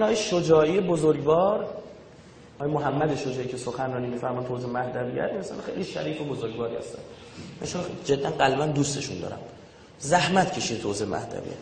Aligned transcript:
این 0.00 0.04
آقای 0.04 0.16
شجاعی 0.16 0.80
بزرگوار 0.80 1.66
آقای 2.58 2.72
محمد 2.72 3.16
شجاعی 3.16 3.48
که 3.48 3.56
سخنرانی 3.56 4.06
میفرمان 4.06 4.46
تو 4.46 4.68
مهدویت 4.68 5.32
مثلا 5.32 5.60
خیلی 5.66 5.84
شریف 5.84 6.20
و 6.20 6.24
بزرگواری 6.24 6.76
هستن. 6.76 6.98
ایشون 7.60 7.82
جدا 8.04 8.30
قلبا 8.30 8.66
دوستشون 8.66 9.20
دارم. 9.20 9.38
زحمت 9.98 10.52
کشید 10.52 10.82
تو 10.82 10.88
مهدویت. 10.88 11.60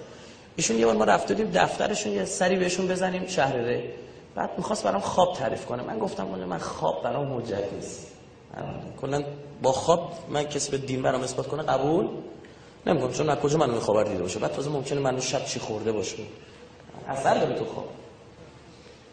ایشون 0.56 0.78
یه 0.78 0.86
بار 0.86 0.96
ما 0.96 1.04
رفته 1.04 1.34
بودیم 1.34 1.50
دفترشون 1.54 2.12
یه 2.12 2.24
سری 2.24 2.56
بهشون 2.56 2.88
بزنیم 2.88 3.26
شهر 3.26 3.56
ره 3.56 3.92
بعد 4.34 4.50
می‌خواست 4.56 4.84
برام 4.84 5.00
خواب 5.00 5.36
تعریف 5.36 5.66
کنه. 5.66 5.82
من 5.82 5.98
گفتم 5.98 6.26
من 6.26 6.58
خواب 6.58 7.02
برام 7.04 7.38
حجت 7.38 7.72
نیست. 7.72 8.06
کلا 9.00 9.24
با 9.62 9.72
خواب 9.72 10.12
من 10.28 10.44
کسی 10.44 10.70
به 10.70 10.78
دین 10.78 11.02
برام 11.02 11.22
اثبات 11.22 11.46
کنه 11.46 11.62
قبول 11.62 12.08
نمی‌کنم. 12.86 13.12
چون 13.12 13.28
از 13.30 13.38
کجا 13.38 13.58
منو 13.58 13.80
خبر 13.80 14.04
دیده 14.04 14.22
باشه؟ 14.22 14.38
بعد 14.38 14.52
تازه 14.52 14.70
ممکنه 14.70 15.00
منو 15.00 15.20
شب 15.20 15.44
چی 15.44 15.60
خورده 15.60 15.92
باشه. 15.92 16.16
اثر 17.08 17.34
داره 17.34 17.58
تو 17.58 17.64
خواب. 17.64 17.88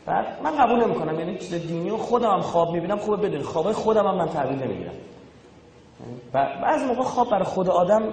بعد 0.06 0.42
من 0.44 0.58
قبول 0.58 0.84
نمی‌کنم 0.84 1.20
یعنی 1.20 1.38
چیز 1.38 1.54
دینی 1.54 1.90
و 1.90 1.98
خودم 1.98 2.32
هم 2.32 2.42
خواب 2.42 2.72
می‌بینم 2.72 2.98
خوبه 2.98 3.18
بدون 3.18 3.42
خوابای 3.42 3.74
خودم 3.74 4.08
هم 4.08 4.16
من 4.16 4.30
تعبیر 4.30 4.68
نمی‌گیرم. 4.68 4.94
بعضی 6.34 6.86
موقع 6.86 7.04
خواب 7.04 7.30
برای 7.30 7.46
خود 7.46 7.70
آدم 7.70 8.04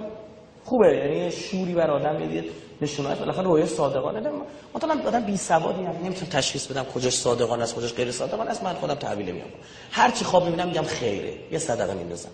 خوبه 0.65 0.95
یعنی 0.95 1.31
شوری 1.31 1.73
بر 1.73 1.91
آدم 1.91 2.15
می‌دید 2.15 2.51
نشونات 2.81 3.19
بالاخره 3.19 3.43
روی 3.43 3.65
صادقانه. 3.65 4.21
دارم 4.21 4.35
مثلا 4.75 5.07
آدم 5.07 5.25
بی 5.25 5.37
سوادی 5.37 5.83
هم 5.83 5.95
نمی‌تونم 6.03 6.31
تشخیص 6.31 6.67
بدم 6.67 6.83
کجاش 6.83 7.17
صادقانه 7.17 7.63
است 7.63 7.75
کجاش 7.75 7.93
غیر 7.93 8.11
صادقانه 8.11 8.51
است. 8.51 8.63
من 8.63 8.73
خودم 8.73 8.93
تحویل 8.93 9.31
میام 9.31 9.47
هر 9.91 10.11
چی 10.11 10.25
خواب 10.25 10.45
می‌بینم 10.45 10.67
میگم 10.67 10.83
خیره. 10.83 11.33
یه 11.51 11.59
صدقه 11.59 11.93
میندازم. 11.93 12.29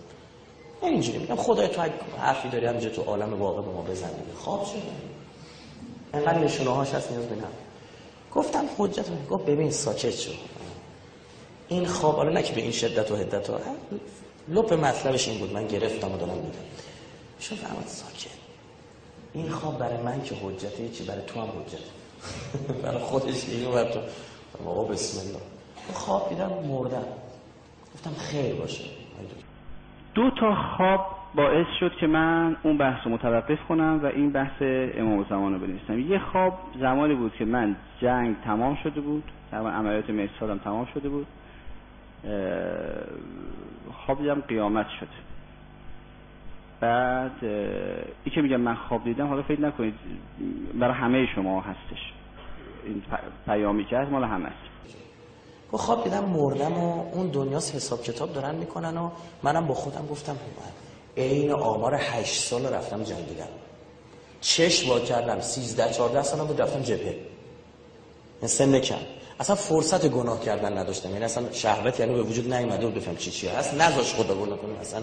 اینجوری 0.82 1.18
میگم. 1.18 1.36
خدای 1.36 1.68
تو 1.68 1.82
حرفی 2.18 2.48
داری 2.48 2.66
همینجا 2.66 2.88
تو 2.88 3.02
عالم 3.02 3.42
واقع 3.42 3.62
به 3.62 3.70
ما 3.70 3.82
بزن. 3.82 4.10
خواب 4.36 4.64
شده 4.64 4.82
انقدر 6.14 6.38
نشونه 6.38 6.70
هاش 6.70 6.94
هست 6.94 7.12
نیاز 7.12 7.26
بینم 7.26 7.44
گفتم 8.34 8.64
حجت 8.78 9.28
گفت 9.30 9.44
ببین 9.44 9.70
ساکت 9.70 10.10
شو. 10.10 10.30
این 11.68 11.86
خواب 11.86 12.16
حالا 12.16 12.30
نه 12.30 12.42
که 12.42 12.52
به 12.54 12.60
این 12.60 12.70
شدت 12.72 13.10
و 13.10 13.16
حدت 13.16 13.50
ها 13.50 13.60
لپ 14.48 14.72
مطلبش 14.72 15.28
این 15.28 15.38
بود. 15.38 15.52
من 15.52 15.66
گرفتم 15.66 16.12
و 16.12 16.16
دارم 16.16 16.34
میگم. 16.34 16.50
شو 17.38 17.56
فهمت 17.56 17.88
ساکت. 17.88 18.30
این 19.32 19.50
خواب 19.50 19.78
برای 19.78 19.96
من 19.96 20.22
که 20.22 20.34
حجته 20.34 20.88
چی؟ 20.88 21.04
برای 21.04 21.22
تو 21.26 21.40
هم 21.40 21.48
حجت. 21.48 21.78
برای 22.82 22.98
خودش 22.98 23.48
اینو 23.48 23.72
برای 23.72 23.92
تو. 23.92 24.00
آقا 24.66 24.84
بسم 24.84 25.20
الله. 25.20 25.40
خواب 25.94 26.28
دیدم 26.28 26.52
مردم. 26.68 27.04
گفتم 27.94 28.14
خیر 28.18 28.54
باشه. 28.54 28.84
دو 30.14 30.30
تا 30.40 30.54
خواب 30.76 31.06
باعث 31.34 31.66
شد 31.80 31.92
که 32.00 32.06
من 32.06 32.56
اون 32.62 32.78
بحث 32.78 33.06
رو 33.06 33.12
متوقف 33.12 33.58
کنم 33.68 34.00
و 34.02 34.06
این 34.06 34.30
بحث 34.32 34.62
امام 34.62 35.26
زمان 35.30 35.52
رو 35.52 35.58
بنویسم. 35.58 35.98
یه 36.12 36.18
خواب 36.18 36.58
زمانی 36.80 37.14
بود 37.14 37.34
که 37.38 37.44
من 37.44 37.76
جنگ 38.02 38.36
تمام 38.44 38.78
شده 38.82 39.00
بود. 39.00 39.24
تقریبا 39.50 39.70
عملیات 39.70 40.10
مرسالم 40.10 40.58
تمام 40.58 40.88
شده 40.94 41.08
بود. 41.08 41.26
خواب 44.06 44.18
دیدم 44.18 44.40
قیامت 44.40 44.86
شد. 45.00 45.08
بعد 46.80 47.44
ای 48.24 48.30
که 48.34 48.42
میگم 48.42 48.60
من 48.60 48.74
خواب 48.74 49.04
دیدم 49.04 49.26
حالا 49.26 49.42
فکر 49.42 49.60
نکنید 49.60 49.94
برای 50.74 50.94
همه 50.94 51.26
شما 51.34 51.60
هستش. 51.60 52.12
این 52.84 53.02
پیامی 53.46 53.84
که 53.84 53.98
هست 53.98 54.10
مال 54.10 54.24
همه 54.24 54.46
است. 54.46 54.70
با 55.70 55.78
خواب 55.78 56.04
دیدم 56.04 56.24
مردم 56.24 56.72
و 56.72 57.04
اون 57.14 57.30
دنیاس 57.30 57.74
حساب 57.74 58.02
کتاب 58.02 58.32
دارن 58.32 58.54
می‌کنن 58.54 58.96
و 58.96 59.10
منم 59.42 59.66
با 59.66 59.74
خودم 59.74 60.06
گفتم 60.06 60.32
عین 61.16 61.52
آمار 61.52 61.94
هشت 61.94 62.42
سال 62.42 62.66
رفتم 62.66 63.02
جنگیدم 63.02 63.48
چش 64.40 64.88
وا 64.88 65.00
کردم 65.00 65.40
13 65.40 65.92
14 65.92 66.22
سالم 66.22 66.46
بود 66.46 66.62
رفتم 66.62 66.82
جبهه. 66.82 67.16
سن 68.46 68.78
کم. 68.78 68.98
اصلا 69.40 69.56
فرصت 69.56 70.06
گناه 70.06 70.40
کردن 70.40 70.78
نداشتم. 70.78 71.10
یعنی 71.10 71.24
اصلا 71.24 71.52
شهوت 71.52 72.00
یعنی 72.00 72.14
به 72.14 72.22
وجود 72.22 72.54
نیومده 72.54 72.86
و 72.86 72.90
بفهم 72.90 73.16
چی 73.16 73.30
چی 73.30 73.48
هست 73.48 73.74
نذاش 73.74 74.14
خدا 74.14 74.34
گناه 74.34 74.58
کنه 74.58 74.80
اصلا 74.80 75.02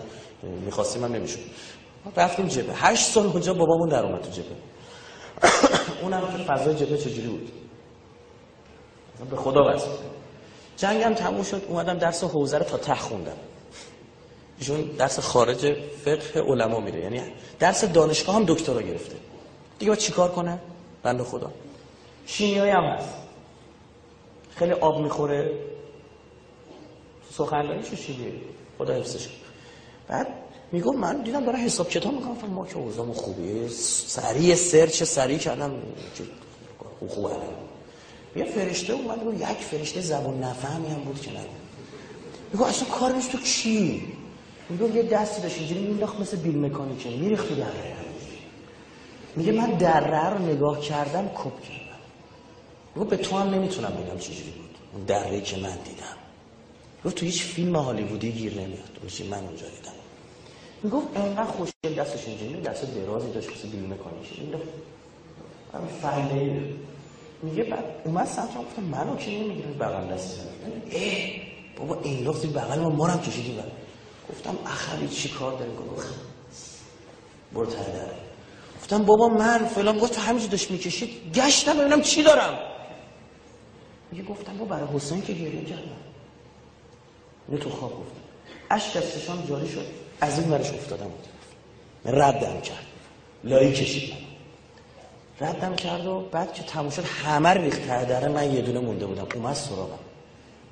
می‌خواستیم 0.66 1.02
من 1.02 1.11
نمی‌شد 1.11 1.39
رفتیم 2.15 2.48
جبهه. 2.48 2.87
هشت 2.87 3.05
سال 3.05 3.26
اونجا 3.26 3.53
بابامون 3.53 3.89
در 3.89 4.05
اومد 4.05 4.21
تو 4.21 4.32
جبهه. 4.32 4.58
اونم 6.02 6.21
که 6.37 6.43
فضای 6.43 6.76
جبهه 6.76 6.98
چجوری 6.98 7.27
بود؟ 7.27 7.52
به 9.30 9.37
خدا 9.37 9.64
واسه 9.64 9.87
جنگم 10.77 11.14
تموم 11.14 11.43
شد 11.43 11.61
اومدم 11.70 11.98
درس 11.98 12.23
حوزه 12.23 12.58
رو 12.58 12.65
تا 12.65 12.77
ته 12.77 12.95
خوندم. 12.95 13.37
ایشون 14.60 14.82
درس 14.82 15.20
خارج 15.20 15.78
فقه 16.06 16.42
علما 16.42 16.80
میره. 16.80 17.04
یعنی 17.04 17.22
درس 17.60 17.84
دانشگاه 17.84 18.36
هم 18.36 18.45
دکترا 18.48 18.82
گرفته. 18.82 19.16
دیگه 19.80 19.90
باید 19.90 20.00
چیکار 20.00 20.32
کنه؟ 20.32 20.60
بنده 21.04 21.23
خدا. 21.23 21.52
شیمیایی 22.26 22.72
هم 22.72 22.84
هست. 22.84 23.10
خیلی 24.56 24.72
آب 24.72 25.02
می‌خوره. 25.02 25.52
سخنرانی 27.34 27.84
چه 27.84 27.95
شیمیایی؟ 27.95 28.42
خدا 28.78 28.94
حفظش 28.94 29.28
بعد 30.08 30.28
میگم 30.72 30.95
من 30.95 31.22
دیدم 31.22 31.45
داره 31.45 31.60
حساب 31.60 31.89
کتاب 31.89 32.14
می‌کنم. 32.14 32.50
ما 32.50 32.66
که 32.66 32.78
اوضاعمون 32.78 33.14
خوبیه. 33.14 33.68
سریع 33.68 34.56
سرچ 34.56 35.04
سریع 35.04 35.38
کردم. 35.38 35.72
خوبه 37.10 37.30
یه 38.36 38.45
فرشته 38.45 38.94
اومد 38.94 39.39
یک 39.39 39.58
فرشته 39.58 40.02
زبون 40.02 40.44
نفهمی 40.44 40.88
هم 40.88 41.00
بود 41.00 41.22
که 41.22 41.32
نگو 41.32 41.39
میگو 42.54 42.66
اصلا 42.66 42.89
کارش 42.89 43.26
تو 43.26 43.38
چی؟ 43.38 44.08
میگو 44.70 44.95
یه 44.95 45.04
دستی 45.04 45.42
داشت 45.42 45.58
اینجوری 45.58 45.82
مینداخت 45.82 46.20
مثل 46.20 46.38
بیل 46.38 46.58
مکانیکه. 46.66 47.10
میریخت 47.10 47.48
تو 47.50 47.55
دره 47.55 47.98
میگه 49.36 49.52
من 49.52 49.72
دره 49.72 50.30
رو 50.30 50.39
نگاه 50.39 50.82
کردم 50.82 51.28
کپ 51.28 51.61
کردم. 51.61 52.00
میگو 52.95 53.10
به 53.10 53.17
تو 53.17 53.38
هم 53.38 53.50
نمی‌تونم 53.50 53.89
بگم 53.89 54.17
چجوری 54.20 54.52
بود. 54.52 54.77
اون 54.94 55.04
دره 55.06 55.42
که 55.42 55.58
من 55.58 55.77
دیدم. 55.86 56.17
میگو 57.04 57.16
تو 57.16 57.26
هیچ 57.26 57.44
فیلم 57.44 57.76
هالیوودی 57.76 58.32
گیر 58.32 58.54
نمیاد. 58.54 59.00
باشی 59.04 59.27
من 59.27 59.38
اونجا 59.38 59.66
دیدم. 59.66 59.92
می‌گفت 60.83 61.08
انقدر 61.16 61.44
خوشگل 61.44 61.94
دستش 61.98 62.27
اینجوری 62.27 62.61
دست 62.61 62.95
درازی 62.95 63.32
داشت 63.32 63.50
مثل 63.50 63.67
بیل 63.67 63.83
مکانیکه. 63.86 64.64
همین 65.73 65.88
فهمیده 66.02 66.73
میگه 67.44 67.64
بعد 67.64 67.83
اومد 68.06 68.26
سمت 68.26 68.58
گفتم 68.58 68.83
منو 68.83 69.16
که 69.16 69.32
نمی‌گیره؟ 69.32 69.67
بغل 69.67 70.14
دست 70.14 70.39
اه 70.92 71.32
بابا 71.77 72.02
این 72.02 72.27
لختی 72.27 72.48
بغل 72.48 72.80
ما 72.80 72.89
مارم 72.89 73.20
کشیدی 73.22 73.52
بله 73.52 73.86
گفتم 74.30 74.58
اخری 74.65 75.08
چی 75.08 75.30
کار 75.30 75.60
داری؟ 75.60 75.71
گفت 75.71 76.08
برو 77.54 77.65
داره 77.65 78.11
گفتم 78.82 79.04
بابا 79.05 79.27
من 79.27 79.65
فلان 79.65 79.98
گفت 79.98 80.20
همینجا 80.20 80.48
داشت 80.48 80.71
می‌کشید؟ 80.71 81.33
گشتم 81.33 81.77
ببینم 81.77 82.02
چی 82.02 82.23
دارم. 82.23 82.60
میگه 84.11 84.23
گفتم 84.23 84.58
بابا 84.58 84.76
برای 84.76 84.95
حسین 84.95 85.21
که 85.21 85.33
گریه 85.33 85.64
کردم. 85.64 85.98
نه 87.49 87.58
تو 87.58 87.70
خواب 87.70 87.92
گفتم 87.92 88.21
اشک 88.71 88.98
از 88.98 89.48
جاری 89.48 89.70
شد. 89.70 89.86
از 90.21 90.39
این 90.39 90.52
ورش 90.52 90.70
افتادم. 90.70 91.08
بود 91.08 91.27
ردم 92.05 92.61
کرد. 92.61 92.86
لایی 93.44 93.73
کشیدم. 93.73 94.17
ردم 95.42 95.76
کرد 95.76 96.05
و 96.05 96.20
بعد 96.32 96.54
که 96.54 96.64
تموم 96.64 96.89
شد 96.89 97.04
همه 97.04 97.49
ریخت 97.49 97.88
دره 97.88 98.27
من 98.27 98.54
یه 98.54 98.61
دونه 98.61 98.80
مونده 98.80 99.05
بودم. 99.05 99.27
اومد 99.36 99.54
سراغم. 99.54 99.99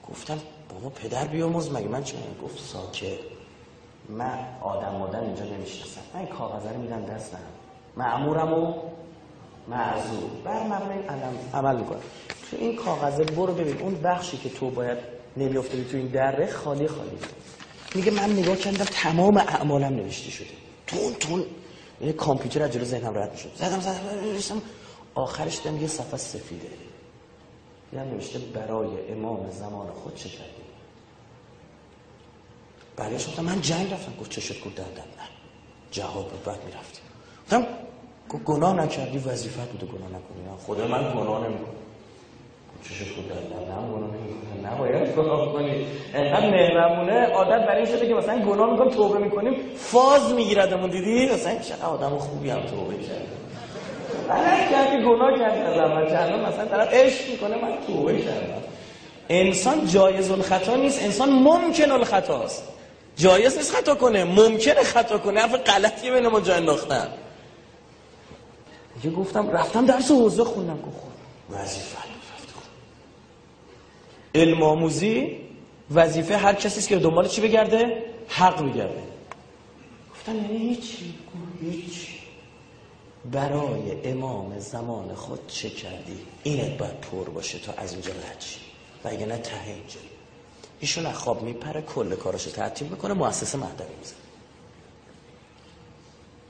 گفتم 0.09 0.41
بابا 0.69 0.89
پدر 0.89 1.27
بیاموز 1.27 1.71
مگه 1.71 1.87
من 1.87 2.03
چه؟ 2.03 2.17
گفت 2.43 2.59
ساکت. 2.59 3.34
من 4.09 4.39
آدم 4.61 4.95
مادم 4.95 5.19
اینجا 5.19 5.43
نمی‌شناسم. 5.43 6.01
من 6.13 6.19
این 6.19 6.29
کاغذه 6.29 6.73
رو 6.73 6.81
میدم 6.81 7.05
دستم 7.05 7.37
معمورم 7.97 8.53
و 8.53 8.73
معذور. 9.67 10.29
بر 10.43 10.63
مبنای 10.63 10.97
عمل, 11.53 11.75
می‌کنم. 11.75 11.99
تو 12.51 12.57
این 12.57 12.75
کاغذه 12.75 13.23
برو 13.23 13.53
ببین. 13.53 13.81
اون 13.81 14.01
بخشی 14.01 14.37
که 14.37 14.49
تو 14.49 14.69
باید 14.69 14.97
نمیافتادی 15.37 15.83
تو 15.83 15.97
این 15.97 16.07
دره 16.07 16.47
خالی 16.51 16.87
خالی. 16.87 17.17
میگه 17.95 18.11
من 18.11 18.29
نگاه 18.31 18.55
کردم 18.55 18.85
تمام 18.85 19.37
اعمالم 19.37 19.93
نوشته 19.95 20.31
شده. 20.31 20.47
تون 20.87 21.13
تون 21.13 21.45
یه 22.01 22.13
کامپیوتر 22.13 22.63
از 22.63 22.71
جلو 22.71 22.85
ذهنم 22.85 23.17
رد 23.17 23.31
می‌شد. 23.31 23.51
زدم 23.55 23.79
زدم 23.79 24.61
آخرش 25.15 25.61
دیدم 25.61 25.81
یه 25.81 25.87
صفحه 25.87 26.17
سفیده. 26.17 26.67
دیدم 27.91 28.03
نوشته 28.03 28.39
برای 28.39 29.11
امام 29.11 29.49
زمان 29.49 29.87
خود 29.91 30.15
چه 30.15 30.29
کردی؟ 30.29 30.64
برگشت 32.97 33.27
گفتم 33.27 33.43
من 33.43 33.61
جنگ 33.61 33.93
رفتم. 33.93 34.13
گفت 34.21 34.29
چه 34.29 34.41
شد؟ 34.41 34.53
گفت 34.53 34.75
دردم 34.75 34.89
نه. 34.91 35.27
جواب 35.91 36.29
بود 36.29 36.43
بعد 36.43 36.59
می‌رفتیم. 36.65 37.03
گفتم 37.43 37.65
گناه 38.45 38.73
نکردی 38.75 39.17
وظیفت 39.17 39.69
بوده 39.69 39.85
گناه 39.85 40.07
نکنی. 40.07 40.41
خدا 40.67 40.87
من 40.87 41.13
گناه 41.13 41.47
نمی‌کنم. 41.47 41.75
چشش 42.83 43.11
بود 43.11 43.31
نه 43.31 43.37
گناه 43.65 44.09
نمی‌کنه 44.09 44.73
نباید 44.73 45.15
گناه 45.15 45.53
کنی. 45.53 45.85
انقدر 46.13 46.49
مهربونه 46.49 47.25
عادت 47.25 47.67
برای 47.67 47.85
این 47.85 47.97
شده 47.97 48.07
که 48.07 48.13
مثلا 48.13 48.45
گناه 48.45 48.71
می‌کنم 48.71 48.89
توبه 48.89 49.19
می‌کنیم 49.19 49.53
فاز 49.77 50.33
میگیردمون 50.33 50.89
دیدی؟ 50.89 51.33
مثلا 51.33 51.59
چقدر 51.59 51.85
آدم 51.85 52.17
خوبی 52.17 52.49
هم 52.49 52.61
توبه 52.61 52.95
کرد 54.71 54.91
که 54.91 54.97
گناه 54.97 55.39
کرد 55.39 55.57
از 55.57 55.77
اول. 55.77 56.45
مثلا 56.45 56.65
طرف 56.65 56.93
عشق 56.93 57.31
می‌کنه 57.31 57.55
من 57.61 57.77
توبه 57.87 58.21
کردم. 58.21 58.61
انسان 59.29 59.87
جایز 59.87 60.31
الخطا 60.31 60.75
نیست. 60.75 61.03
انسان 61.03 61.29
ممکن 61.29 61.91
الخطاست. 61.91 62.63
جایز 63.15 63.57
نیست 63.57 63.71
خطا 63.71 63.95
کنه. 63.95 64.23
ممکنه 64.23 64.83
خطا 64.83 65.17
کنه. 65.17 65.41
حرف 65.41 65.53
غلطی 65.53 66.11
بین 66.11 66.27
ما 66.27 66.39
جا 66.39 66.55
انداختن. 66.55 67.07
یه 69.03 69.11
گفتم 69.11 69.49
رفتم 69.49 69.85
درس 69.85 70.11
حوزه 70.11 70.43
خوندم. 70.43 70.81
گفت 70.81 70.95
وظیفه. 71.49 71.95
علم 74.35 74.63
آموزی 74.63 75.37
وظیفه 75.91 76.37
هر 76.37 76.53
کسی 76.53 76.79
است 76.79 76.87
که 76.87 76.95
دنبال 76.95 77.27
چی 77.27 77.41
بگرده؟ 77.41 78.03
حق 78.27 78.63
بگرده 78.63 79.03
گفتم 80.13 80.35
یعنی 80.35 80.57
هیچ. 80.57 80.97
هیچ. 81.61 82.07
برای 83.31 84.11
امام 84.11 84.59
زمان 84.59 85.15
خود 85.15 85.47
چه 85.47 85.69
کردی؟ 85.69 86.17
اینت 86.43 86.77
باید 86.77 87.01
پر 87.01 87.29
باشه 87.29 87.59
تا 87.59 87.73
از 87.77 87.91
اینجا 87.93 88.11
رد 88.11 88.37
شی. 88.39 88.59
و 89.03 89.07
اگه 89.07 89.25
نه 89.25 89.37
ته 89.37 89.67
اینجا. 89.67 89.99
ایشون 90.79 91.11
خواب 91.11 91.41
میپره 91.43 91.81
کل 91.81 92.15
کاراشو 92.15 92.51
تعطیل 92.51 92.87
می‌کنه 92.87 93.13
مؤسسه 93.13 93.57
مهدوی 93.57 93.87
می‌زنه. 93.99 94.17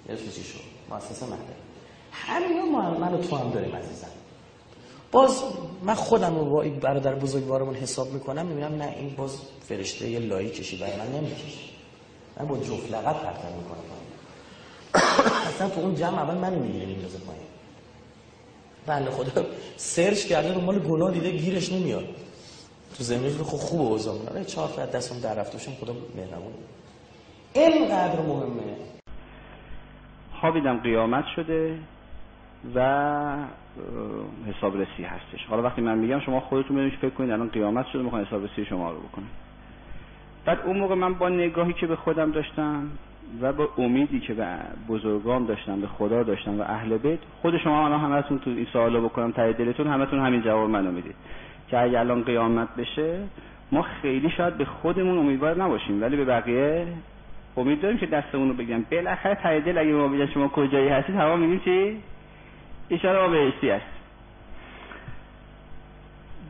یادتون 0.09 0.29
چی 0.31 0.41
مؤسسه 0.89 1.25
مهدوی. 1.25 1.55
همین 2.11 2.71
من 2.71 3.13
و 3.13 3.17
تو 3.17 3.35
هم 3.35 3.51
داریم 3.51 3.75
عزیزم. 3.75 4.07
باز 5.11 5.43
من 5.83 5.93
خودم 5.93 6.35
رو 6.35 6.45
با 6.45 6.61
این 6.61 6.79
برادر 6.79 7.15
بزرگوارمون 7.15 7.75
حساب 7.75 8.13
می‌کنم 8.13 8.45
می‌بینم 8.45 8.75
نه 8.75 8.95
این 8.97 9.15
باز 9.15 9.37
فرشته 9.69 10.09
یه 10.09 10.19
لایی 10.19 10.49
کشی 10.49 10.77
برای 10.77 10.95
من 10.95 11.11
نمی‌کشی 11.11 11.69
من 12.39 12.47
با 12.47 12.57
جفت 12.57 12.91
لغت 12.91 13.15
پرتر 13.15 13.49
می‌کنم. 13.57 13.83
اصلا 15.47 15.69
تو 15.69 15.81
اون 15.81 15.95
جمع 15.95 16.21
اول 16.21 16.37
من 16.37 16.53
می‌گیره 16.53 16.85
میندازه 16.85 17.17
پایین. 17.17 17.45
بله 18.85 19.11
خدا 19.11 19.45
سرچ 19.77 20.25
کرده 20.25 20.53
رو 20.53 20.61
مال 20.61 20.79
گناه 20.79 21.11
دیده 21.11 21.31
گیرش 21.31 21.71
نمیاد. 21.71 22.05
تو 22.97 23.03
زمینش 23.03 23.33
رو 23.37 23.43
خوب 23.43 23.59
خوب 23.59 23.81
اوضاع 23.81 24.15
آره 24.31 24.45
چهار 24.45 24.67
تا 24.67 24.85
دستم 24.85 25.19
در 25.29 25.35
رفته 25.35 25.57
باشم 25.57 25.71
خدا 25.71 25.93
مهربون. 26.15 26.53
اینقدر 27.53 28.21
مهمه. 28.21 28.75
خوابیدم 30.41 30.77
قیامت 30.77 31.25
شده 31.35 31.79
و 32.75 32.79
حساب 34.47 34.77
رسی 34.81 35.03
هستش. 35.03 35.45
حالا 35.49 35.63
وقتی 35.63 35.81
من 35.81 35.97
میگم 35.97 36.19
شما 36.19 36.39
خودتون 36.39 36.75
ببینید 36.75 36.99
فکر 36.99 37.09
کنید 37.09 37.31
الان 37.31 37.49
قیامت 37.49 37.85
شده 37.93 38.01
می‌خوان 38.01 38.25
حساب 38.25 38.43
رسی 38.43 38.65
شما 38.65 38.91
رو 38.91 38.99
بکنم 38.99 39.27
بعد 40.45 40.59
اون 40.65 40.77
موقع 40.77 40.95
من 40.95 41.13
با 41.13 41.29
نگاهی 41.29 41.73
که 41.73 41.87
به 41.87 41.95
خودم 41.95 42.31
داشتم 42.31 42.91
و 43.41 43.53
با 43.53 43.69
امیدی 43.77 44.19
که 44.19 44.33
به 44.33 44.47
بزرگان 44.89 45.45
داشتم 45.45 45.81
به 45.81 45.87
خدا 45.87 46.23
داشتم 46.23 46.59
و 46.59 46.63
اهل 46.63 46.97
بیت 46.97 47.19
خود 47.41 47.57
شما 47.57 47.85
الان 47.85 47.99
همتون 47.99 48.39
تو 48.39 48.49
این 48.49 48.67
سوالا 48.73 49.01
بکنم 49.01 49.31
تای 49.31 49.53
دلتون 49.53 49.87
همتون 49.87 50.19
همین 50.19 50.41
جواب 50.41 50.69
منو 50.69 50.91
می‌دید. 50.91 51.15
که 51.67 51.79
اگه 51.79 51.99
الان 51.99 52.23
قیامت 52.23 52.75
بشه 52.75 53.19
ما 53.71 53.81
خیلی 53.81 54.29
شاید 54.29 54.57
به 54.57 54.65
خودمون 54.65 55.17
امیدوار 55.17 55.63
نباشیم. 55.63 56.01
ولی 56.01 56.15
به 56.17 56.25
بقیه 56.25 56.87
امید 57.57 57.81
داریم 57.81 57.97
که 57.97 58.05
دستمون 58.05 58.49
رو 58.49 58.53
بگم 58.53 58.83
بالاخره 58.91 59.35
تای 59.35 59.61
دل 59.61 59.77
اگه 59.77 59.91
ما 59.91 60.07
بگیم 60.07 60.25
شما 60.25 60.47
کجایی 60.47 60.89
هستید 60.89 61.15
هوا 61.15 61.35
میگیم 61.35 61.59
چی؟ 61.59 61.97
اشاره 62.89 63.19
ما 63.19 63.27
بهشتی 63.27 63.69
هست 63.69 63.85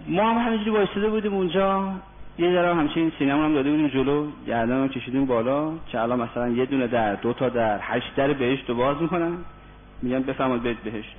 ما 0.08 0.30
هم 0.30 0.38
همینجوری 0.48 0.70
وایساده 0.70 1.10
بودیم 1.10 1.34
اونجا. 1.34 1.92
یه 2.38 2.52
ذره 2.52 2.76
همچین 2.76 3.12
سینما 3.20 3.46
هم 3.46 3.54
داده 3.54 3.72
بودیم 3.72 3.88
جلو. 3.88 4.28
گردن 4.48 4.82
هم 4.82 4.90
کشیدیم 4.90 5.26
بالا. 5.26 5.72
که 5.92 6.02
الان 6.02 6.20
مثلا 6.20 6.48
یه 6.48 6.66
دونه 6.66 6.88
در 6.88 7.16
دو 7.16 7.34
تا 7.34 7.50
در 7.50 7.80
هشت 7.82 8.16
در 8.16 8.34
بهشت 8.34 8.70
رو 8.70 8.76
باز 8.76 9.02
می‌کنن. 9.02 9.38
میگن 10.02 10.20
بفرمایید 10.20 10.64
برید 10.64 10.84
بهشت. 10.84 11.16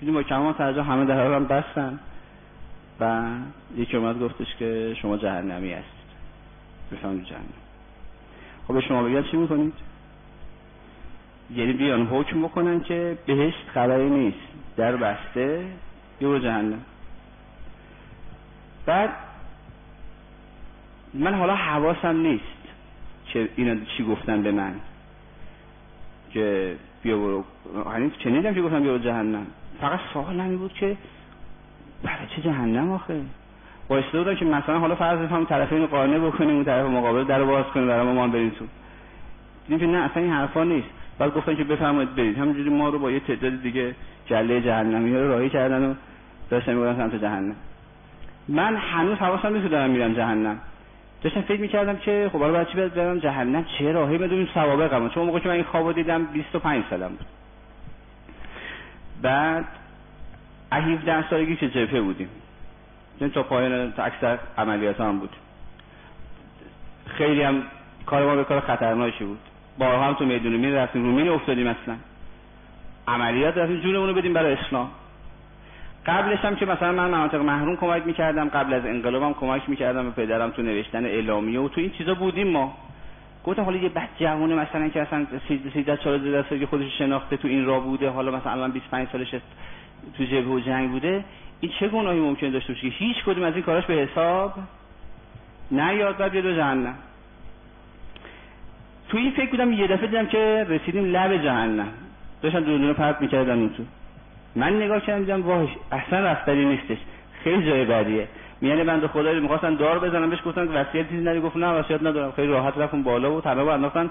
دیدیم 0.00 0.14
با 0.14 0.22
کمان 0.22 0.54
ترجا 0.54 0.82
همه 0.82 1.04
در 1.04 1.34
هم 1.34 1.44
بستن. 1.44 1.98
و 3.00 3.28
یکی 3.76 3.96
اومد 3.96 4.20
گفتش 4.20 4.56
که 4.58 4.96
شما 5.02 5.16
جهنمی 5.16 5.72
هستید. 5.72 6.06
بفرمایید 6.92 7.24
جهنم. 7.24 7.44
خب 8.68 8.74
به 8.74 8.80
شما 8.80 9.02
بگن 9.02 9.22
چی 9.22 9.36
می‌کنید؟ 9.36 9.72
یعنی 11.54 11.72
بیان 11.72 12.06
حکم 12.06 12.42
بکنن 12.42 12.80
که 12.80 13.18
بهشت 13.26 13.68
خبری 13.74 14.10
نیست. 14.10 14.38
در 14.76 14.96
بسته 14.96 15.66
یه 16.20 16.40
جهنم. 16.40 16.80
بعد 18.86 19.10
من 21.14 21.34
حالا 21.34 21.54
حواسم 21.54 22.16
نیست 22.16 22.44
که 23.26 23.48
اینا 23.56 23.84
چی 23.96 24.04
گفتن 24.04 24.42
به 24.42 24.52
من. 24.52 24.74
که 26.30 26.76
بیا 27.02 27.18
برو. 27.18 27.44
یعنی 27.92 28.10
چنیدم 28.18 28.54
که 28.54 28.62
گفتم 28.62 28.82
بیا 28.82 28.98
جهنم. 28.98 29.46
فقط 29.80 30.00
سوال 30.12 30.40
نمی 30.40 30.56
بود 30.56 30.72
که 30.72 30.96
برای 32.02 32.26
چه 32.36 32.42
جهنم 32.42 32.92
آخه؟ 32.92 33.20
وایسته 33.88 34.18
بودم 34.18 34.34
که 34.34 34.44
مثلا 34.44 34.78
حالا 34.78 34.94
فرض 34.94 35.30
هم 35.30 35.44
طرفین 35.44 35.86
قانع 35.86 36.18
بکنیم 36.18 36.54
اون 36.54 36.64
طرف 36.64 36.86
مقابل 36.86 37.24
در 37.24 37.44
باز 37.44 37.64
کنیم 37.64 37.86
برای 37.86 38.12
ما 38.12 38.28
بریم 38.28 38.50
تو. 38.50 38.64
دیدیم 39.68 39.90
نه 39.90 40.10
اصلا 40.10 40.22
این 40.22 40.32
حرفا 40.32 40.64
نیست. 40.64 40.88
بعد 41.18 41.34
گفتن 41.34 41.56
که 41.56 41.64
بفرمایید 41.64 42.14
برید. 42.14 42.38
همینجوری 42.38 42.70
ما 42.70 42.88
رو 42.88 42.98
با 42.98 43.10
یه 43.10 43.20
تعداد 43.20 43.62
دیگه 43.62 43.94
جله 44.26 44.60
جهنمی 44.60 45.16
رو 45.16 45.28
راهی 45.28 45.50
کردن 45.50 45.90
و 45.90 45.94
داشتن 46.50 46.74
می‌گفتن 46.74 47.10
سمت 47.10 47.20
جهنم. 47.20 47.56
من 48.48 48.76
هنوز 48.76 49.18
حواسم 49.18 49.56
نیست 49.56 49.70
دارم 49.70 49.90
میرم 49.90 50.14
جهنم. 50.14 50.58
داشتم 51.22 51.40
فکر 51.40 51.60
می‌کردم 51.60 51.96
که 51.96 52.30
خب 52.32 52.38
حالا 52.38 52.52
باید 52.52 52.68
چی 52.68 52.88
برم 52.88 53.18
جهنم؟ 53.18 53.64
چه 53.78 53.92
راهی؟ 53.92 54.18
بدونیم 54.18 54.48
سوابقم. 54.54 55.08
چون 55.08 55.26
موقع 55.26 55.38
که 55.38 55.48
من 55.48 55.54
این 55.54 55.64
خوابو 55.64 55.92
دیدم 55.92 56.24
25 56.24 56.84
سالم 56.90 57.08
بود. 57.08 57.26
بعد 59.22 59.64
17 60.72 61.30
سالگی 61.30 61.56
که 61.56 61.68
جبهه 61.68 62.00
بودیم. 62.00 62.28
تا 63.34 63.42
پایان 63.42 63.92
تا 63.92 64.02
اکثر 64.02 64.38
عملیات 64.58 65.00
هم 65.00 65.18
بود. 65.18 65.36
خیلی 67.06 67.42
هم 67.42 67.62
کار 68.06 68.26
ما 68.26 68.36
به 68.36 68.44
کار 68.44 68.60
خطرناکی 68.60 69.24
بود. 69.24 69.38
بارها 69.78 70.04
هم 70.04 70.14
تو 70.14 70.24
میدون 70.24 70.52
مین 70.52 70.74
رفتیم 70.74 71.04
رو 71.04 71.12
مین 71.12 71.28
افتادیم 71.28 71.66
اصلا. 71.66 71.96
عملیات 73.08 73.56
رفتیم 73.56 73.80
جونمون 73.80 74.08
رو 74.08 74.14
بدیم 74.14 74.32
برای 74.32 74.52
اسلام 74.52 74.90
قبلش 76.06 76.38
هم 76.38 76.56
که 76.56 76.66
مثلا 76.66 76.92
من 76.92 77.10
مناطق 77.10 77.40
محروم 77.40 77.76
کمک 77.76 78.06
می‌کردم 78.06 78.48
قبل 78.48 78.74
از 78.74 78.86
انقلابم 78.86 79.32
کمک 79.32 79.68
می‌کردم 79.68 80.10
به 80.10 80.10
پدرم 80.10 80.50
تو 80.50 80.62
نوشتن 80.62 81.04
اعلامیه 81.04 81.60
و 81.60 81.68
تو 81.68 81.80
این 81.80 81.90
چیزا 81.90 82.14
بودیم 82.14 82.48
ما. 82.48 82.74
گفتم 83.44 83.62
حالا 83.62 83.76
یه 83.76 83.88
بچه 83.88 84.08
جوونه 84.20 84.54
مثلا 84.54 84.88
که 84.88 85.02
اصلا 85.02 85.26
13 85.48 85.96
14 85.96 86.44
سالگی 86.48 86.66
خودش 86.66 86.98
شناخته 86.98 87.36
تو 87.36 87.48
این 87.48 87.64
راه 87.64 87.84
بوده 87.84 88.10
حالا 88.10 88.30
مثلا 88.36 88.52
الان 88.52 88.70
25 88.70 89.08
سالش 89.12 89.34
تو 90.18 90.24
جبهه 90.24 90.48
و 90.48 90.60
جنگ 90.60 90.90
بوده 90.90 91.24
این 91.60 91.72
چه 91.80 91.88
گناهی 91.88 92.20
ممکن 92.20 92.50
داشته 92.50 92.72
باشه؟ 92.72 92.90
که 92.90 92.96
هیچ 92.96 93.16
کدوم 93.24 93.44
از 93.44 93.54
این 93.54 93.62
کاراش 93.62 93.86
به 93.86 93.94
حساب 93.94 94.54
نیاد 95.70 96.16
بعد 96.16 96.32
بیاد 96.32 96.56
جهنم. 96.56 96.94
تو 99.08 99.18
این 99.18 99.30
فکر 99.30 99.50
بودم 99.50 99.72
یه 99.72 99.86
دفعه 99.86 100.06
دیدم 100.06 100.26
که 100.26 100.66
رسیدیم 100.68 101.04
لب 101.04 101.42
جهنم. 101.42 101.88
داشتن 102.42 102.60
دونه 102.60 102.92
پرت 102.92 103.20
می‌کردن 103.20 103.58
این 103.58 103.70
تو. 103.70 103.82
من 104.56 104.76
نگاه 104.76 105.00
کردم 105.00 105.20
دیدم 105.20 105.42
واهش 105.42 105.70
اصلا 105.92 106.20
رفتنی 106.20 106.64
نیستش. 106.64 106.98
خیلی 107.44 107.66
جای 107.66 107.84
بدیه. 107.84 108.28
میانه 108.60 108.84
بنده 108.84 109.08
خدایی 109.08 109.40
می‌خواستن 109.40 109.74
دار 109.74 109.98
بزنم 109.98 110.30
بهش 110.30 110.38
گفتن 110.46 110.68
وصیت 110.68 111.08
چیزی 111.08 111.20
نداری 111.20 111.40
گفت 111.40 111.56
نه 111.56 111.66
وصیت 111.66 112.02
ندارم. 112.02 112.32
خیلی 112.32 112.48
راحت 112.48 112.78
رفتم 112.78 113.02
بالا 113.02 113.32
و 113.32 113.40
تنها 113.40 113.74
انداختن. 113.74 114.10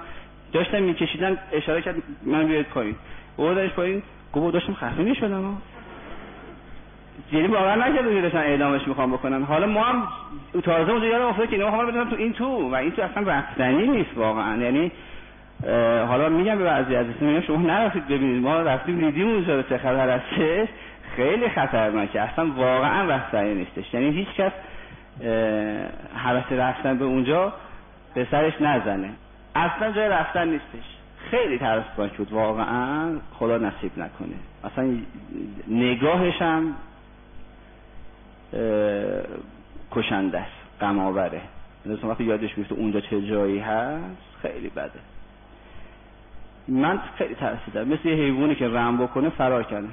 داشتن 0.53 0.79
میکشیدن 0.79 1.37
اشاره 1.51 1.81
کرد 1.81 1.95
من 2.25 2.47
بیاید 2.47 2.65
پایین. 2.65 2.95
بردنش 3.37 3.71
پایین. 3.71 4.03
گفت 4.33 4.53
داشتم 4.53 4.73
خفه 4.73 5.01
می‌شدم. 5.01 5.57
یعنی 7.31 7.47
واقعا 7.47 7.75
نکرده 7.75 8.15
که 8.15 8.21
داشتن 8.21 8.37
اعدامش 8.37 8.87
می‌خوام 8.87 9.11
بکنن. 9.11 9.43
حالا 9.43 9.67
ما 9.67 9.83
هم 9.83 10.07
تازه 10.63 10.91
اونجا 10.91 11.07
یادم 11.07 11.25
افتاد 11.25 11.49
که 11.49 11.55
اینا 11.55 11.85
بدونم 11.85 12.09
تو 12.09 12.15
این 12.15 12.33
تو 12.33 12.69
و 12.71 12.75
این 12.75 12.91
تو 12.91 13.01
اصلا 13.01 13.23
رفتنی 13.31 13.87
نیست 13.87 14.17
واقعا. 14.17 14.57
یعنی 14.57 14.91
حالا 16.07 16.29
میگم 16.29 16.57
به 16.57 16.63
بعضی 16.63 16.95
از 16.95 17.05
میگم 17.21 17.41
شما 17.41 17.57
نرفتید 17.57 18.07
ببینید. 18.07 18.43
ما 18.43 18.61
رفتیم 18.61 18.99
دیدیم 18.99 19.27
اونجا 19.27 19.61
چه 19.61 19.77
خبر 19.77 20.09
هستش. 20.09 20.67
خیلی 21.15 21.49
خطرناکه. 21.49 22.21
اصلا 22.21 22.51
واقعا 22.51 23.09
رفتنی 23.09 23.53
نیستش. 23.53 23.93
یعنی 23.93 24.09
هیچ 24.09 24.27
کس 24.27 24.51
حوث 26.15 26.51
رفتن 26.51 26.97
به 26.97 27.05
اونجا 27.05 27.53
به 28.13 28.27
سرش 28.31 28.53
نزنه. 28.61 29.09
اصلا 29.55 29.91
جای 29.91 30.09
رفتن 30.09 30.47
نیستش. 30.47 30.95
خیلی 31.31 31.57
ترسناک 31.57 32.11
بود. 32.17 32.31
واقعا 32.31 33.09
خدا 33.39 33.57
نصیب 33.57 33.91
نکنه. 33.97 34.35
اصلا 34.63 34.87
نگاهش 35.67 36.41
هم 36.41 36.73
کشنده 39.91 40.39
است 40.39 40.51
غم 40.81 40.99
آوره 40.99 41.41
وقتی 42.03 42.23
یادش 42.23 42.57
میفته 42.57 42.75
اونجا 42.75 42.99
چه 43.01 43.21
جایی 43.21 43.59
هست 43.59 44.17
خیلی 44.41 44.69
بده. 44.69 44.99
من 46.67 46.99
خیلی 47.17 47.35
ترسیدم. 47.35 47.87
مثل 47.87 48.07
یه 48.07 48.15
حیوانی 48.15 48.55
که 48.55 48.67
رم 48.67 48.97
بکنه 48.97 49.29
فرار 49.29 49.63
کردم. 49.63 49.91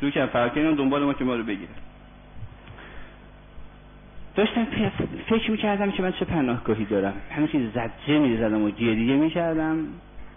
شروع 0.00 0.10
کردم 0.10 0.32
فرار 0.32 0.48
کردن 0.48 0.74
دنبال 0.74 1.04
ما 1.04 1.12
که 1.12 1.24
ما 1.24 1.34
رو 1.34 1.42
بگیره 1.42 1.70
داشتم 4.36 4.66
فکر 5.28 5.50
می‌کردم 5.50 5.90
که 5.90 6.02
من 6.02 6.12
چه 6.12 6.24
پناهگاهی 6.24 6.84
دارم. 6.84 7.14
همین 7.30 7.48
که 7.48 7.60
زجه 7.74 8.18
می‌زدم 8.18 8.62
و 8.62 8.70
گریه 8.70 9.16
می‌کردم. 9.16 9.86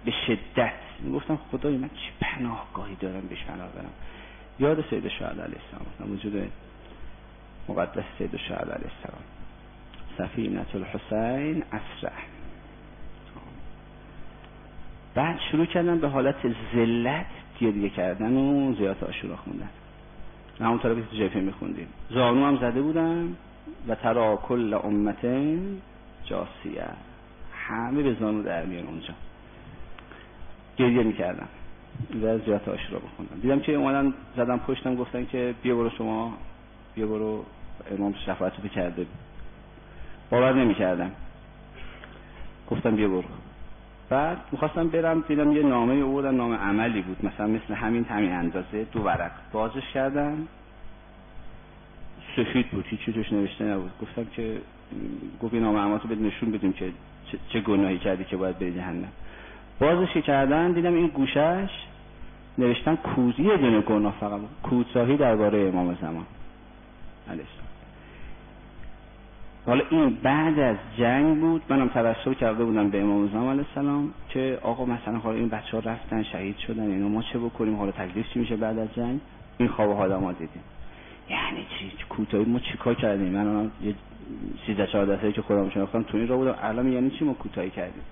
به 0.05 0.11
شدت. 0.27 0.73
گفتم 1.13 1.39
خدای 1.51 1.77
من 1.77 1.89
چه 1.89 2.25
پناهگاهی 2.25 2.95
دارم 2.95 3.21
بهش 3.29 3.43
پناه 3.43 3.69
برم 3.71 3.89
یاد 4.59 4.85
سید 4.89 5.07
شهد 5.07 5.41
علیه 5.41 5.43
السلام. 5.43 6.11
وجود 6.13 6.51
مقدس 7.69 8.03
سید 8.17 8.37
شهد 8.37 8.69
علیه 8.71 8.91
السلام. 8.97 9.23
سفینت 10.17 10.75
الحسین 10.75 11.63
اسرع. 11.63 12.11
بعد 15.15 15.39
شروع 15.51 15.65
کردن 15.65 15.99
به 15.99 16.07
حالت 16.07 16.35
ذلت 16.75 17.25
گریه 17.59 17.89
کردن 17.89 18.33
و 18.33 18.75
زیاد 18.75 19.03
آشورا 19.03 19.35
خوندن. 19.35 19.69
همون 20.59 20.79
طرفی 20.79 21.01
که 21.01 21.07
تو 21.07 21.15
جبهه 21.15 21.41
میخوندیم. 21.41 21.87
زانو 22.09 22.45
هم 22.45 22.57
زده 22.57 22.81
بودم 22.81 23.35
و 23.87 23.95
ترا 23.95 24.35
کل 24.35 24.73
امت 24.83 25.25
جاسیه. 26.25 26.85
همه 27.53 28.03
به 28.03 28.13
زانو 28.19 28.43
در 28.43 28.65
میان 28.65 28.87
اونجا. 28.87 29.13
گریه 30.77 31.03
می‌کردم 31.03 31.47
و 32.23 32.37
زیارت 32.37 32.67
آشورا 32.67 32.99
بخوندم. 32.99 33.39
دیدم 33.41 33.59
که 33.59 33.73
اومدن 33.73 34.13
زدم 34.37 34.59
پشتم 34.59 34.95
گفتن 34.95 35.25
که 35.25 35.55
بیا 35.63 35.75
برو 35.75 35.89
شما 35.89 36.37
بیا 36.95 37.07
برو. 37.07 37.45
امام 37.97 38.15
شفاعت 38.25 38.53
رو 38.63 38.69
کرده 38.69 39.05
باور 40.29 40.53
نمی‌کردم. 40.53 41.11
گفتم 42.69 42.95
بیا 42.95 43.07
برو. 43.07 43.23
بعد 44.09 44.37
می‌خواستم 44.51 44.87
برم 44.87 45.23
دیدم 45.27 45.51
یه 45.51 45.63
نامه 45.63 45.93
اوردن 45.93 46.35
نامه 46.35 46.55
عملی 46.55 47.01
بود. 47.01 47.25
مثلا 47.25 47.47
مثل 47.47 47.73
همین 47.73 48.03
همین 48.03 48.31
اندازه 48.31 48.83
دو 48.91 49.01
ورق. 49.01 49.31
بازش 49.51 49.91
کردم. 49.93 50.47
سفید 52.35 52.69
بود 52.69 52.85
هیچی 52.87 53.13
توش 53.13 53.33
نوشته 53.33 53.65
نبود. 53.65 53.91
گفتم 54.01 54.25
که 54.25 54.61
گفت 55.41 55.53
این 55.53 55.63
نامه 55.63 55.79
عملاتو 55.79 56.07
بده 56.07 56.21
نشون 56.21 56.51
بدیم 56.51 56.73
که 56.73 56.91
چه 57.49 57.61
گناهی 57.61 57.97
کردی 57.97 58.23
که 58.23 58.37
باید 58.37 58.59
بری 58.59 58.73
جهنم. 58.73 59.11
بازش 59.79 60.17
کردن 60.17 60.71
دیدم 60.71 60.93
این 60.93 61.07
گوشش 61.07 61.69
نوشتن 62.57 62.95
کوزی 62.95 63.43
یه 63.43 63.57
دونه 63.57 63.81
گناه 63.81 64.15
فقط 64.19 64.41
کوتاهی 64.63 65.17
درباره 65.17 65.59
امام 65.59 65.97
زمان. 66.01 66.25
علیه 67.29 67.45
حالا 69.65 69.83
این 69.89 70.17
بعد 70.23 70.59
از 70.59 70.75
جنگ 70.97 71.39
بود. 71.39 71.61
منم 71.69 71.87
توسل 71.87 72.33
کرده 72.33 72.65
بودم 72.65 72.89
به 72.89 73.01
امام 73.01 73.27
زمان 73.27 73.49
علیه 73.49 73.65
السلام 73.69 74.13
که 74.29 74.59
آقا 74.61 74.85
مثلا 74.85 75.17
حالا 75.17 75.37
این 75.37 75.49
بچه 75.49 75.77
ها 75.77 75.91
رفتن 75.91 76.23
شهید 76.23 76.57
شدن 76.57 76.83
اینو 76.91 77.09
ما 77.09 77.21
چه 77.21 77.39
بکنیم؟ 77.39 77.75
حالا 77.75 77.91
تکلیف 77.91 78.29
چی 78.33 78.39
میشه 78.39 78.55
بعد 78.55 78.79
از 78.79 78.87
جنگ؟ 78.95 79.19
این 79.57 79.69
خواب 79.69 79.91
حالا 79.91 80.19
ما 80.19 80.31
دیدیم. 80.31 80.63
یعنی 81.29 81.65
چی؟ 81.79 81.91
کوتاهی؟ 82.09 82.45
ما 82.45 82.59
چیکار 82.59 82.93
کردیم؟ 82.93 83.31
من 83.31 83.71
یه 83.83 83.95
13 84.67 84.87
14 84.87 85.21
ساله 85.21 85.33
که 85.33 85.41
خودم 85.41 85.69
شناختم 85.69 86.03
تو 86.03 86.17
این 86.17 86.27
را 86.27 86.37
بودم. 86.37 86.55
الان 86.61 86.91
یعنی 86.91 87.09
چی 87.09 87.25
ما 87.25 87.33
کوتاهی 87.33 87.69
کردیم؟ 87.69 88.03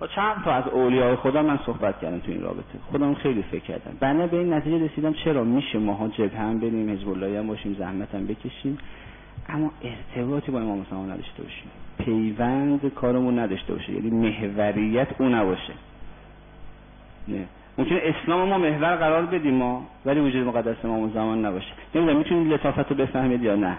با 0.00 0.06
چند 0.06 0.44
تا 0.44 0.52
از 0.52 0.64
اولیای 0.68 1.16
خدا 1.16 1.42
من 1.42 1.58
صحبت 1.66 2.00
کردم 2.00 2.18
تو 2.18 2.32
این 2.32 2.42
رابطه. 2.42 2.78
خودم 2.90 3.14
خیلی 3.14 3.42
فکر 3.42 3.64
کردم. 3.64 3.96
بنا 4.00 4.26
به 4.26 4.36
این 4.36 4.52
نتیجه 4.52 4.84
رسیدم 4.84 5.12
چرا؟ 5.12 5.44
میشه 5.44 5.78
ماها 5.78 6.08
جبهه 6.08 6.40
هم 6.40 6.60
بریم 6.60 6.90
حزب 6.90 7.22
هم 7.22 7.46
باشیم 7.46 7.76
زحمت 7.78 8.14
هم 8.14 8.26
بکشیم. 8.26 8.78
اما 9.48 9.70
ارتباطی 9.84 10.52
با 10.52 10.60
امام 10.60 10.86
زمان 10.90 11.10
نداشته 11.10 11.42
باشیم 11.42 11.70
پیوند 11.98 12.94
کارمون 12.94 13.38
نداشته 13.38 13.72
باشه. 13.72 13.92
یعنی 13.92 14.10
محوریت 14.10 15.08
او 15.18 15.28
نباشه. 15.28 15.72
نه. 17.28 17.44
ممکنه 17.78 18.00
اسلام 18.04 18.48
ما 18.48 18.58
محور 18.58 18.96
قرار 18.96 19.26
بدیم 19.26 19.54
ما 19.54 19.86
ولی 20.04 20.20
وجود 20.20 20.46
مقدس 20.46 20.84
امام 20.84 21.10
زمان 21.10 21.44
نباشه. 21.44 21.72
نمی‌دونم 21.94 22.18
می‌تونید 22.18 22.52
لطافت 22.52 22.90
رو 22.90 22.96
بفهمید 22.96 23.42
یا 23.42 23.56
نه؟ 23.56 23.76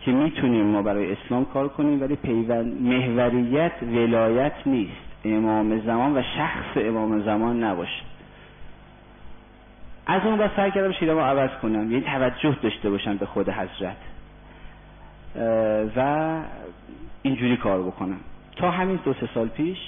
که 0.00 0.12
می‌تونیم 0.12 0.66
ما 0.66 0.82
برای 0.82 1.12
اسلام 1.12 1.44
کار 1.44 1.68
کنیم 1.68 2.00
ولی 2.00 2.16
پیوند 2.16 2.82
محوریت 2.82 3.72
ولایت 3.82 4.52
نیست. 4.66 4.92
امام 5.24 5.80
زمان 5.80 6.16
و 6.16 6.22
شخص 6.36 6.76
امام 6.76 7.22
زمان 7.22 7.64
نباشه. 7.64 8.02
از 10.06 10.22
اون 10.24 10.38
بعد 10.38 10.50
سعی 10.56 10.70
کردم 10.70 10.92
شیرم 10.92 11.18
عوض 11.18 11.50
کنم. 11.62 11.92
یعنی 11.92 12.00
توجه 12.00 12.56
داشته 12.62 12.90
باشم 12.90 13.16
به 13.16 13.26
خود 13.26 13.48
حضرت. 13.48 13.96
و 15.96 16.40
اینجوری 17.22 17.56
کار 17.56 17.82
بکنم. 17.82 18.20
تا 18.56 18.70
همین 18.70 18.98
دو 19.04 19.14
سه 19.14 19.28
سال 19.34 19.48
پیش 19.48 19.78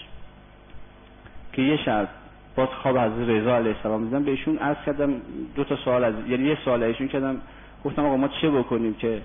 که 1.53 1.63
یه 1.63 1.77
شب 1.77 2.09
باز 2.57 2.69
خواب 2.69 2.97
از 2.97 3.13
رضا 3.19 3.57
علیه 3.57 3.77
السلام 3.77 4.05
دیدم 4.05 4.25
بهشون 4.25 4.59
عرض 4.59 4.77
کردم 4.87 5.15
دو 5.55 5.65
تا 5.65 5.77
سوال 5.77 6.05
از 6.05 6.15
یعنی 6.29 6.49
یه 6.49 6.59
سوال 6.65 6.83
ایشون 6.83 7.09
کردم. 7.09 7.37
گفتم 7.85 8.05
آقا 8.05 8.17
ما 8.17 8.29
چه 8.29 8.51
بکنیم 8.51 8.95
که 8.95 9.23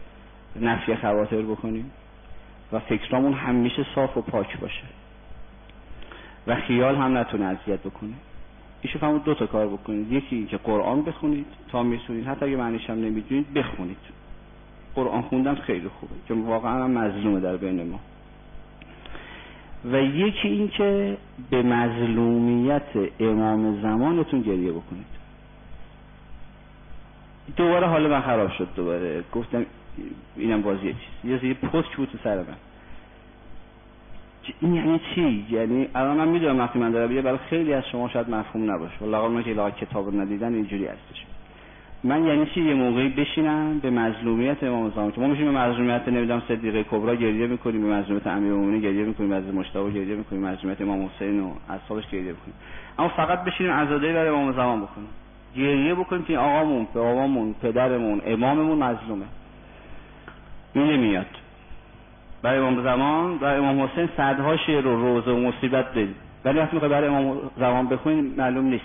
نفی 0.62 0.96
خواطر 0.96 1.42
بکنیم؟ 1.42 1.92
و 2.74 2.80
فکرامون 2.80 3.34
همیشه 3.34 3.86
صاف 3.96 4.18
و 4.18 4.22
پاک 4.22 4.60
باشه. 4.60 4.84
و 6.48 6.56
خیال 6.56 6.96
هم 6.96 7.18
نتونه 7.18 7.46
اذیت 7.46 7.80
بکنه. 7.80 8.14
ایشو 8.82 9.00
فهمون 9.00 9.22
دو 9.26 9.34
تا 9.34 9.46
کار 9.46 9.68
بکنید. 9.68 10.12
یکی 10.12 10.46
که 10.46 10.58
قرآن 10.58 11.02
بخونید. 11.02 11.46
تا 11.72 11.84
می‌تونید. 11.84 12.28
حتی 12.28 12.46
اگه 12.46 12.56
معنیش 12.56 12.90
هم 12.90 12.96
نمی‌دونید 12.96 13.54
بخونید. 13.54 14.19
قرآن 14.96 15.22
خوندن 15.22 15.56
خیلی 15.56 15.88
خوبه. 15.88 16.14
که 16.28 16.34
واقعا 16.34 16.84
هم 16.84 16.92
مظلومه 16.92 17.40
در 17.40 17.58
بین 17.58 17.90
ما. 17.90 18.00
و 19.92 20.02
یکی 20.02 20.48
این 20.48 20.70
که 20.70 21.18
به 21.50 21.64
مظلومیت 21.64 22.82
امام 23.20 23.82
زمانتون 23.82 24.42
گریه 24.42 24.72
بکنید. 24.72 25.20
دوباره 27.58 27.88
حال 27.88 28.08
من 28.08 28.22
خراب 28.22 28.52
شد 28.52 28.68
دوباره. 28.76 29.24
گفتم 29.34 29.66
اینم 30.38 30.62
بازی 30.62 30.86
یه 30.88 30.96
چیز. 31.24 31.44
یه 31.44 31.54
پست 31.54 31.96
بود 31.98 32.10
تو 32.12 32.18
سر 32.24 32.38
من. 32.38 32.46
این 34.62 34.74
یعنی 34.74 35.00
چی؟ 35.16 35.46
یعنی 35.52 35.88
الان 35.96 36.18
من 36.18 36.28
می‌دونم 36.28 36.60
وقتی 36.60 36.80
من 36.80 36.92
دارم 36.92 37.22
برای 37.22 37.38
خیلی 37.50 37.74
از 37.74 37.84
شما 37.92 38.10
شاید 38.10 38.30
مفهوم 38.30 38.72
نباشه. 38.72 38.96
والله 39.02 39.28
ما 39.28 39.72
که 39.72 39.86
کتاب 39.86 40.16
ندیدن 40.16 40.54
اینجوری 40.54 40.86
هستش. 40.86 41.26
من 42.04 42.26
یعنی 42.26 42.46
چی 42.46 42.62
یه 42.62 42.74
موقعی 42.74 43.10
بشینم 43.10 43.80
به 43.80 43.90
مظلومیت 43.90 44.64
امام 44.64 44.90
زمان 44.90 45.12
که 45.12 45.22
ما 45.22 45.28
میشیم 45.28 45.46
به 45.46 45.60
مظلومیت 45.60 46.08
نمی‌دونم 46.08 46.42
صدیقه 46.48 46.84
کبرا 46.84 47.16
گریه 47.16 47.48
می‌کنیم 47.48 47.82
به 47.82 47.88
مظلومیت 47.88 48.28
امیرالمومنین 48.28 48.82
گریه 48.82 49.06
می‌کنیم 49.06 49.32
از 49.32 49.44
مشتاق 49.54 49.90
گریه 49.94 50.16
می‌کنیم 50.16 50.42
مظلومیت 50.42 50.82
امام 50.82 51.10
حسین 51.16 51.40
و 51.40 51.52
اصحابش 51.70 52.08
گریه 52.08 52.32
می‌کنیم 52.32 52.54
اما 53.00 53.08
فقط 53.08 53.44
بشینیم 53.44 53.74
عزاداری 53.74 54.14
برای 54.14 54.30
امام 54.30 54.52
زمان 54.52 54.82
بکنیم. 54.82 55.08
گریه 55.56 55.96
بکنیم 55.96 56.24
که 56.24 56.38
آقامون 56.38 56.88
بابامون 56.94 57.56
پدرمون 57.62 58.22
اماممون 58.26 58.78
مظلومه. 58.84 59.26
این 60.74 60.88
نمیاد. 60.88 61.26
برای 62.42 62.60
امام 62.60 62.84
زمان 62.84 63.38
برای 63.38 63.60
امام 63.60 63.82
حسین 63.82 64.10
صدها 64.18 64.58
شعر 64.58 64.88
و 64.88 65.02
روزه 65.02 65.32
و 65.32 65.40
مصیبت 65.40 65.94
داریم. 65.94 66.16
ولی 66.46 66.60
وقتی 66.60 66.80
برای 66.80 67.08
امام 67.08 67.38
زمان 67.58 67.88
بخونیم 67.88 68.34
معلوم 68.38 68.66
نیست. 68.66 68.84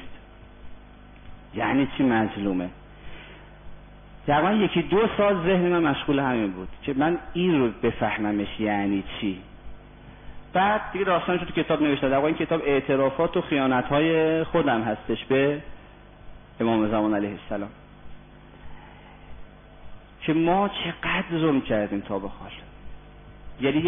یعنی 1.54 1.88
چی 1.96 2.04
مظلومه؟ 2.04 2.68
تقریبا 4.26 4.52
یکی 4.52 4.82
دو 4.82 5.08
سال 5.16 5.34
ذهن 5.44 5.68
من 5.68 5.90
مشغول 5.90 6.18
همین 6.18 6.52
بود 6.52 6.68
که 6.82 6.94
من 6.96 7.18
این 7.32 7.60
رو 7.60 7.70
بفهممش 7.82 8.60
یعنی 8.60 9.04
چی. 9.20 9.40
بعد 10.52 10.80
دیگه 10.92 11.04
داستانش 11.04 11.40
تو 11.40 11.62
کتاب 11.62 11.82
نوشته. 11.82 12.08
در 12.08 12.18
این 12.18 12.34
کتاب 12.34 12.62
اعترافات 12.64 13.36
و 13.36 13.40
خیانت 13.40 13.84
های 13.84 14.44
خودم 14.44 14.82
هستش 14.82 15.24
به 15.24 15.62
امام 16.60 16.90
زمان 16.90 17.14
علیه 17.14 17.30
السلام. 17.30 17.70
که 20.20 20.32
ما 20.32 20.68
چقدر 20.68 21.38
ظلم 21.40 21.60
کردیم 21.60 22.00
تا 22.00 22.18
به 22.18 22.28
حال 22.28 22.50
یعنی 23.60 23.80